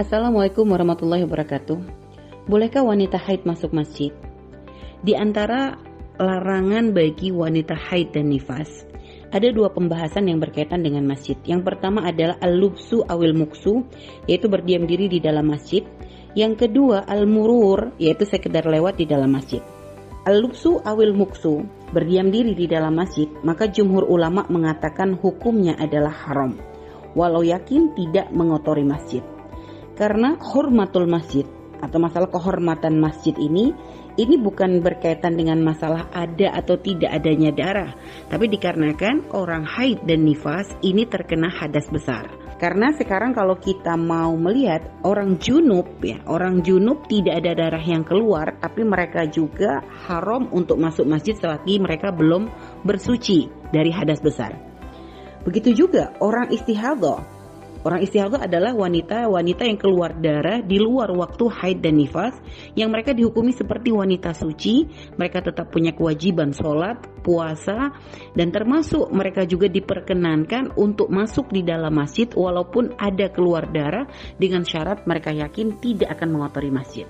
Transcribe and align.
Assalamualaikum 0.00 0.64
warahmatullahi 0.64 1.28
wabarakatuh. 1.28 1.76
Bolehkah 2.48 2.80
wanita 2.80 3.20
haid 3.20 3.44
masuk 3.44 3.76
masjid? 3.76 4.08
Di 5.04 5.12
antara 5.12 5.76
larangan 6.16 6.96
bagi 6.96 7.28
wanita 7.28 7.76
haid 7.76 8.16
dan 8.16 8.32
nifas, 8.32 8.88
ada 9.28 9.52
dua 9.52 9.68
pembahasan 9.68 10.32
yang 10.32 10.40
berkaitan 10.40 10.80
dengan 10.80 11.04
masjid. 11.04 11.36
Yang 11.44 11.68
pertama 11.68 12.08
adalah 12.08 12.40
al-lubsu 12.40 13.04
awil 13.12 13.36
muksu, 13.36 13.84
yaitu 14.24 14.48
berdiam 14.48 14.88
diri 14.88 15.04
di 15.04 15.20
dalam 15.20 15.52
masjid. 15.52 15.84
Yang 16.32 16.64
kedua 16.64 17.04
al-murur, 17.04 17.92
yaitu 18.00 18.24
sekedar 18.24 18.64
lewat 18.64 18.96
di 18.96 19.04
dalam 19.04 19.28
masjid. 19.28 19.60
Al-lubsu 20.24 20.80
awil 20.80 21.12
muksu, 21.12 21.60
berdiam 21.92 22.32
diri 22.32 22.56
di 22.56 22.64
dalam 22.64 22.96
masjid, 22.96 23.28
maka 23.44 23.68
jumhur 23.68 24.08
ulama 24.08 24.48
mengatakan 24.48 25.12
hukumnya 25.20 25.76
adalah 25.76 26.16
haram. 26.24 26.56
Walau 27.12 27.44
yakin 27.44 27.92
tidak 27.92 28.32
mengotori 28.32 28.80
masjid. 28.80 29.20
Karena 29.98 30.36
hormatul 30.40 31.06
masjid 31.10 31.44
atau 31.80 31.96
masalah 31.96 32.28
kehormatan 32.28 33.00
masjid 33.00 33.32
ini 33.40 33.72
ini 34.20 34.36
bukan 34.36 34.84
berkaitan 34.84 35.32
dengan 35.38 35.64
masalah 35.64 36.12
ada 36.12 36.52
atau 36.52 36.76
tidak 36.76 37.08
adanya 37.08 37.50
darah, 37.56 37.90
tapi 38.28 38.52
dikarenakan 38.52 39.32
orang 39.32 39.64
haid 39.64 40.04
dan 40.04 40.28
nifas 40.28 40.68
ini 40.84 41.08
terkena 41.08 41.48
hadas 41.48 41.88
besar. 41.88 42.28
Karena 42.60 42.92
sekarang 42.92 43.32
kalau 43.32 43.56
kita 43.56 43.96
mau 43.96 44.36
melihat 44.36 44.84
orang 45.08 45.40
junub 45.40 45.88
ya, 46.04 46.20
orang 46.28 46.60
junub 46.60 47.08
tidak 47.08 47.40
ada 47.40 47.56
darah 47.56 47.80
yang 47.80 48.04
keluar, 48.04 48.60
tapi 48.60 48.84
mereka 48.84 49.24
juga 49.24 49.80
haram 50.04 50.52
untuk 50.52 50.76
masuk 50.76 51.08
masjid 51.08 51.32
selagi 51.32 51.80
mereka 51.80 52.12
belum 52.12 52.52
bersuci 52.84 53.48
dari 53.72 53.88
hadas 53.88 54.20
besar. 54.20 54.52
Begitu 55.40 55.72
juga 55.72 56.12
orang 56.20 56.52
istihadah 56.52 57.39
Orang 57.80 58.04
istihadah 58.04 58.44
adalah 58.44 58.76
wanita-wanita 58.76 59.64
yang 59.64 59.80
keluar 59.80 60.12
darah 60.12 60.60
di 60.60 60.76
luar 60.76 61.08
waktu 61.16 61.48
haid 61.48 61.80
dan 61.80 61.96
nifas 61.96 62.36
yang 62.76 62.92
mereka 62.92 63.16
dihukumi 63.16 63.56
seperti 63.56 63.88
wanita 63.88 64.36
suci, 64.36 64.84
mereka 65.16 65.40
tetap 65.40 65.72
punya 65.72 65.96
kewajiban 65.96 66.52
sholat, 66.52 67.00
puasa, 67.24 67.88
dan 68.36 68.52
termasuk 68.52 69.08
mereka 69.08 69.48
juga 69.48 69.72
diperkenankan 69.72 70.76
untuk 70.76 71.08
masuk 71.08 71.48
di 71.48 71.64
dalam 71.64 71.96
masjid 71.96 72.28
walaupun 72.28 72.92
ada 73.00 73.32
keluar 73.32 73.64
darah 73.72 74.04
dengan 74.36 74.60
syarat 74.60 75.08
mereka 75.08 75.32
yakin 75.32 75.80
tidak 75.80 76.20
akan 76.20 76.36
mengotori 76.36 76.68
masjid. 76.68 77.08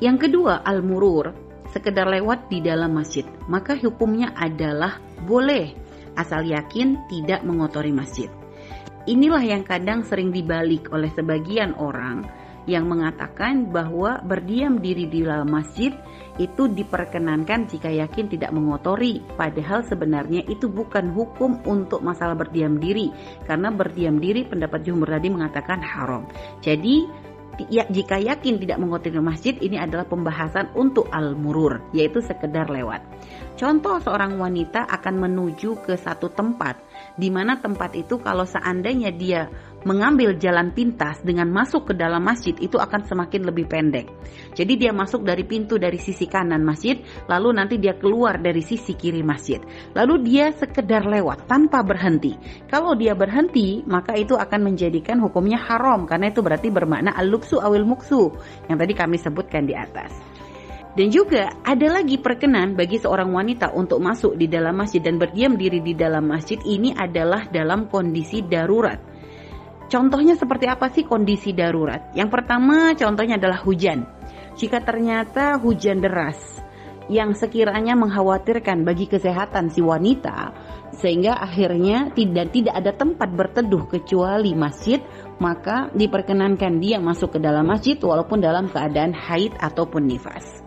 Yang 0.00 0.24
kedua, 0.24 0.64
al-murur, 0.64 1.36
sekedar 1.68 2.08
lewat 2.08 2.48
di 2.48 2.64
dalam 2.64 2.96
masjid, 2.96 3.28
maka 3.44 3.76
hukumnya 3.76 4.32
adalah 4.40 5.04
boleh 5.28 5.76
asal 6.16 6.48
yakin 6.48 6.96
tidak 7.12 7.44
mengotori 7.44 7.92
masjid. 7.92 8.32
Inilah 9.02 9.42
yang 9.42 9.66
kadang 9.66 10.06
sering 10.06 10.30
dibalik 10.30 10.86
oleh 10.94 11.10
sebagian 11.10 11.74
orang 11.74 12.22
yang 12.70 12.86
mengatakan 12.86 13.74
bahwa 13.74 14.22
berdiam 14.22 14.78
diri 14.78 15.10
di 15.10 15.26
dalam 15.26 15.50
masjid 15.50 15.90
itu 16.38 16.70
diperkenankan 16.70 17.66
jika 17.66 17.90
yakin 17.90 18.30
tidak 18.30 18.54
mengotori. 18.54 19.18
Padahal 19.34 19.82
sebenarnya 19.82 20.46
itu 20.46 20.70
bukan 20.70 21.10
hukum 21.10 21.58
untuk 21.66 22.00
masalah 22.00 22.38
berdiam 22.38 22.78
diri 22.78 23.10
karena 23.44 23.74
berdiam 23.74 24.22
diri 24.22 24.46
pendapat 24.46 24.86
jumhur 24.86 25.10
tadi 25.10 25.28
mengatakan 25.28 25.82
haram. 25.82 26.22
Jadi 26.62 27.04
ya, 27.68 27.84
jika 27.88 28.16
yakin 28.16 28.56
tidak 28.62 28.78
mengotori 28.80 29.20
masjid 29.20 29.54
ini 29.60 29.76
adalah 29.76 30.08
pembahasan 30.08 30.72
untuk 30.72 31.08
al-murur 31.12 31.84
yaitu 31.92 32.24
sekedar 32.24 32.68
lewat 32.72 33.04
contoh 33.60 34.00
seorang 34.00 34.40
wanita 34.40 34.88
akan 34.88 35.28
menuju 35.28 35.84
ke 35.84 35.94
satu 35.98 36.32
tempat 36.32 36.80
di 37.20 37.28
mana 37.28 37.60
tempat 37.60 37.92
itu 37.98 38.18
kalau 38.20 38.48
seandainya 38.48 39.12
dia 39.12 39.50
mengambil 39.82 40.38
jalan 40.38 40.70
pintas 40.70 41.20
dengan 41.22 41.50
masuk 41.50 41.92
ke 41.92 41.94
dalam 41.98 42.22
masjid 42.22 42.54
itu 42.58 42.78
akan 42.78 43.02
semakin 43.06 43.42
lebih 43.50 43.66
pendek. 43.66 44.06
Jadi 44.54 44.78
dia 44.78 44.92
masuk 44.94 45.26
dari 45.26 45.42
pintu 45.42 45.76
dari 45.76 45.98
sisi 45.98 46.26
kanan 46.30 46.62
masjid, 46.62 46.98
lalu 47.26 47.54
nanti 47.54 47.76
dia 47.78 47.98
keluar 47.98 48.38
dari 48.38 48.62
sisi 48.62 48.94
kiri 48.94 49.20
masjid. 49.26 49.58
Lalu 49.94 50.14
dia 50.26 50.54
sekedar 50.54 51.06
lewat 51.06 51.50
tanpa 51.50 51.82
berhenti. 51.82 52.38
Kalau 52.70 52.94
dia 52.94 53.12
berhenti, 53.18 53.82
maka 53.84 54.14
itu 54.14 54.38
akan 54.38 54.72
menjadikan 54.72 55.18
hukumnya 55.18 55.58
haram 55.58 56.06
karena 56.06 56.30
itu 56.30 56.40
berarti 56.40 56.68
bermakna 56.70 57.14
al-luksu 57.42 57.58
awil 57.58 57.82
muksu 57.82 58.22
yang 58.70 58.78
tadi 58.78 58.94
kami 58.94 59.18
sebutkan 59.18 59.66
di 59.66 59.74
atas. 59.74 60.14
Dan 60.92 61.08
juga 61.10 61.50
ada 61.64 61.88
lagi 61.88 62.20
perkenan 62.20 62.76
bagi 62.76 63.00
seorang 63.00 63.32
wanita 63.32 63.74
untuk 63.74 63.98
masuk 63.98 64.36
di 64.36 64.46
dalam 64.46 64.76
masjid 64.76 65.00
dan 65.00 65.18
berdiam 65.18 65.56
diri 65.58 65.82
di 65.82 65.96
dalam 65.96 66.28
masjid 66.28 66.60
ini 66.62 66.94
adalah 66.94 67.48
dalam 67.48 67.88
kondisi 67.88 68.44
darurat. 68.44 69.00
Contohnya 69.88 70.38
seperti 70.38 70.68
apa 70.68 70.92
sih 70.92 71.02
kondisi 71.08 71.56
darurat? 71.56 72.12
Yang 72.14 72.30
pertama 72.30 72.94
contohnya 72.94 73.40
adalah 73.40 73.58
hujan. 73.64 74.04
Jika 74.52 74.84
ternyata 74.84 75.56
hujan 75.58 75.98
deras 75.98 76.61
yang 77.08 77.34
sekiranya 77.34 77.98
mengkhawatirkan 77.98 78.84
bagi 78.86 79.08
kesehatan 79.08 79.72
si 79.72 79.80
wanita 79.80 80.52
sehingga 80.92 81.40
akhirnya 81.40 82.12
tidak 82.12 82.52
tidak 82.52 82.74
ada 82.76 82.92
tempat 82.92 83.32
berteduh 83.32 83.88
kecuali 83.88 84.52
masjid 84.52 85.00
maka 85.40 85.90
diperkenankan 85.96 86.78
dia 86.78 87.00
masuk 87.00 87.34
ke 87.34 87.38
dalam 87.42 87.66
masjid 87.66 87.98
walaupun 87.98 88.38
dalam 88.38 88.70
keadaan 88.70 89.10
haid 89.10 89.56
ataupun 89.58 90.06
nifas. 90.06 90.62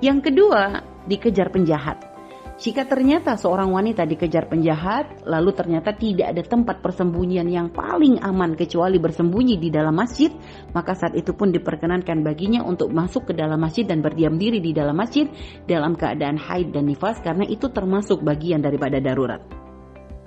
Yang 0.00 0.30
kedua, 0.32 0.84
dikejar 1.04 1.52
penjahat. 1.52 2.13
Jika 2.54 2.86
ternyata 2.86 3.34
seorang 3.34 3.74
wanita 3.74 4.06
dikejar 4.06 4.46
penjahat, 4.46 5.26
lalu 5.26 5.50
ternyata 5.58 5.90
tidak 5.90 6.38
ada 6.38 6.42
tempat 6.46 6.78
persembunyian 6.86 7.50
yang 7.50 7.74
paling 7.74 8.22
aman 8.22 8.54
kecuali 8.54 9.02
bersembunyi 9.02 9.58
di 9.58 9.74
dalam 9.74 9.90
masjid, 9.90 10.30
maka 10.70 10.94
saat 10.94 11.18
itu 11.18 11.34
pun 11.34 11.50
diperkenankan 11.50 12.22
baginya 12.22 12.62
untuk 12.62 12.94
masuk 12.94 13.26
ke 13.26 13.32
dalam 13.34 13.58
masjid 13.58 13.82
dan 13.82 14.06
berdiam 14.06 14.38
diri 14.38 14.62
di 14.62 14.70
dalam 14.70 14.94
masjid 14.94 15.26
dalam 15.66 15.98
keadaan 15.98 16.38
haid 16.38 16.70
dan 16.70 16.86
nifas 16.86 17.18
karena 17.26 17.42
itu 17.42 17.66
termasuk 17.74 18.22
bagian 18.22 18.62
daripada 18.62 19.02
darurat. 19.02 19.42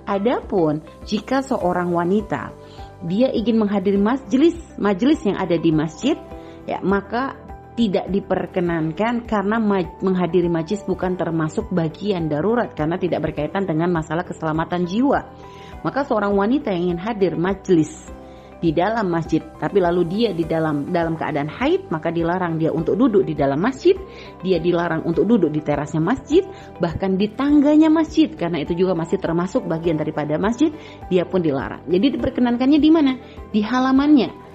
Adapun 0.04 0.84
jika 1.08 1.40
seorang 1.40 1.88
wanita 1.96 2.52
dia 3.08 3.32
ingin 3.32 3.56
menghadiri 3.56 3.96
majelis 3.96 4.56
majelis 4.76 5.24
yang 5.24 5.40
ada 5.40 5.56
di 5.56 5.72
masjid, 5.72 6.16
ya 6.68 6.76
maka 6.84 7.47
tidak 7.78 8.10
diperkenankan 8.10 9.22
karena 9.22 9.62
menghadiri 10.02 10.50
majlis 10.50 10.82
bukan 10.82 11.14
termasuk 11.14 11.70
bagian 11.70 12.26
darurat 12.26 12.74
karena 12.74 12.98
tidak 12.98 13.30
berkaitan 13.30 13.70
dengan 13.70 13.94
masalah 13.94 14.26
keselamatan 14.26 14.82
jiwa. 14.82 15.30
Maka 15.86 16.02
seorang 16.02 16.34
wanita 16.34 16.74
yang 16.74 16.90
ingin 16.90 16.98
hadir 16.98 17.38
majlis 17.38 18.10
di 18.58 18.74
dalam 18.74 19.06
masjid 19.06 19.38
tapi 19.62 19.78
lalu 19.78 20.02
dia 20.10 20.34
di 20.34 20.42
dalam 20.42 20.90
dalam 20.90 21.14
keadaan 21.14 21.46
haid 21.46 21.86
maka 21.94 22.10
dilarang 22.10 22.58
dia 22.58 22.74
untuk 22.74 22.98
duduk 22.98 23.22
di 23.22 23.38
dalam 23.38 23.62
masjid 23.62 23.94
dia 24.42 24.58
dilarang 24.58 25.06
untuk 25.06 25.30
duduk 25.30 25.54
di 25.54 25.62
terasnya 25.62 26.02
masjid 26.02 26.42
bahkan 26.82 27.14
di 27.14 27.30
tangganya 27.30 27.86
masjid 27.86 28.26
karena 28.34 28.58
itu 28.58 28.74
juga 28.74 28.98
masih 28.98 29.22
termasuk 29.22 29.62
bagian 29.70 29.94
daripada 29.94 30.34
masjid 30.42 30.74
dia 31.06 31.22
pun 31.22 31.38
dilarang. 31.38 31.86
Jadi 31.86 32.18
diperkenankannya 32.18 32.78
di 32.82 32.90
mana? 32.90 33.12
Di 33.54 33.62
halamannya 33.62 34.47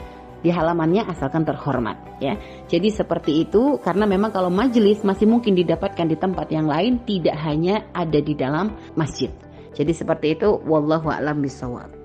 di 0.43 0.51
halamannya 0.51 1.07
asalkan 1.07 1.47
terhormat 1.47 1.95
ya. 2.19 2.35
Jadi 2.67 2.91
seperti 2.91 3.47
itu 3.47 3.79
karena 3.79 4.03
memang 4.03 4.35
kalau 4.35 4.51
majelis 4.51 5.01
masih 5.01 5.25
mungkin 5.25 5.55
didapatkan 5.55 6.05
di 6.05 6.19
tempat 6.19 6.51
yang 6.51 6.67
lain 6.67 6.99
tidak 7.07 7.39
hanya 7.41 7.87
ada 7.95 8.19
di 8.19 8.35
dalam 8.35 8.75
masjid. 8.99 9.31
Jadi 9.73 9.95
seperti 9.95 10.37
itu 10.37 10.61
wallahu 10.67 11.09
a'lam 11.09 11.41
bishawab. 11.41 12.02